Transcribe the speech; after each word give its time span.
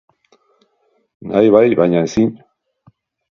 Nahi 1.33 1.53
bai, 1.57 1.63
baina 1.81 2.01
ezin! 2.09 2.33